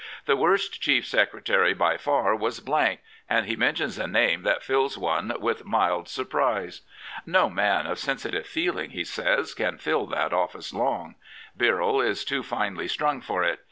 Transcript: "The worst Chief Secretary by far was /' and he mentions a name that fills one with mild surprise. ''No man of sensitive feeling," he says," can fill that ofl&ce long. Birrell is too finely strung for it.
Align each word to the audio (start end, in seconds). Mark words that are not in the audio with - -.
"The 0.25 0.35
worst 0.35 0.81
Chief 0.81 1.05
Secretary 1.05 1.75
by 1.75 1.95
far 1.95 2.35
was 2.35 2.59
/' 2.97 3.29
and 3.29 3.45
he 3.45 3.55
mentions 3.55 3.99
a 3.99 4.07
name 4.07 4.41
that 4.41 4.63
fills 4.63 4.97
one 4.97 5.31
with 5.39 5.63
mild 5.63 6.09
surprise. 6.09 6.81
''No 7.27 7.53
man 7.53 7.85
of 7.85 7.99
sensitive 7.99 8.47
feeling," 8.47 8.89
he 8.89 9.03
says," 9.03 9.53
can 9.53 9.77
fill 9.77 10.07
that 10.07 10.31
ofl&ce 10.31 10.73
long. 10.73 11.13
Birrell 11.55 12.01
is 12.03 12.25
too 12.25 12.41
finely 12.41 12.87
strung 12.87 13.21
for 13.21 13.43
it. 13.43 13.59